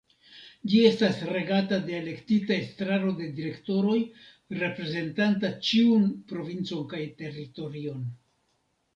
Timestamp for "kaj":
6.95-7.03